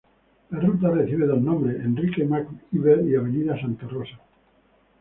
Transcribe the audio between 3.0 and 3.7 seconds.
y Avenida